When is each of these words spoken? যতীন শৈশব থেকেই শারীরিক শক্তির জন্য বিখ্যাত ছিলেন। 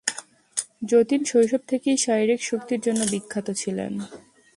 যতীন 0.89 1.21
শৈশব 1.23 1.61
থেকেই 1.67 1.97
শারীরিক 1.97 2.41
শক্তির 2.43 2.79
জন্য 2.81 3.01
বিখ্যাত 3.11 3.47
ছিলেন। 3.51 3.93